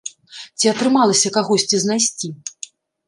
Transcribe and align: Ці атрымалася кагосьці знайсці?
Ці 0.61 0.71
атрымалася 0.71 1.33
кагосьці 1.37 1.81
знайсці? 1.85 2.27